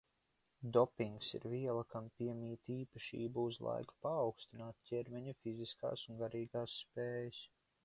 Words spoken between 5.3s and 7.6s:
fiziskās un garīgās spējas.